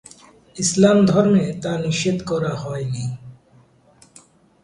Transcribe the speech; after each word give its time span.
ইসলাম 0.55 0.97
ধর্মে 1.05 1.45
তা 1.63 1.71
নিষেধ 1.83 2.17
করা 2.29 2.51
হয়নি। 2.55 3.05